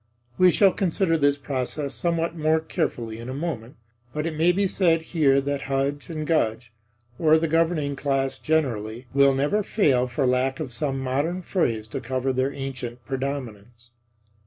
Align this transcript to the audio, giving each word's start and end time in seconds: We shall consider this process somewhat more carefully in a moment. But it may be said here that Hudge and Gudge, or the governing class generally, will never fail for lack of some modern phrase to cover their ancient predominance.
We 0.39 0.49
shall 0.49 0.71
consider 0.71 1.15
this 1.15 1.37
process 1.37 1.93
somewhat 1.93 2.35
more 2.35 2.59
carefully 2.59 3.19
in 3.19 3.29
a 3.29 3.35
moment. 3.35 3.75
But 4.13 4.25
it 4.25 4.33
may 4.35 4.51
be 4.51 4.65
said 4.67 5.03
here 5.03 5.39
that 5.41 5.61
Hudge 5.69 6.09
and 6.09 6.25
Gudge, 6.25 6.71
or 7.19 7.37
the 7.37 7.47
governing 7.47 7.95
class 7.95 8.39
generally, 8.39 9.05
will 9.13 9.35
never 9.35 9.61
fail 9.61 10.07
for 10.07 10.25
lack 10.25 10.59
of 10.59 10.73
some 10.73 11.01
modern 11.01 11.43
phrase 11.43 11.87
to 11.89 12.01
cover 12.01 12.33
their 12.33 12.51
ancient 12.51 13.05
predominance. 13.05 13.91